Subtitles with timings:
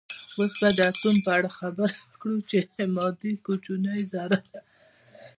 [0.37, 4.61] اوس به د اتوم په اړه خبرې وکړو چې د مادې کوچنۍ ذره ده